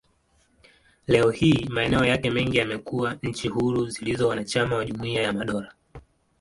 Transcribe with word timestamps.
Leo 1.07 1.29
hii, 1.29 1.65
maeneo 1.69 2.05
yake 2.05 2.29
mengi 2.31 2.57
yamekuwa 2.57 3.17
nchi 3.23 3.47
huru 3.47 3.87
zilizo 3.89 4.27
wanachama 4.27 4.75
wa 4.75 4.85
Jumuiya 4.85 5.21
ya 5.23 5.33
Madola. 5.33 5.73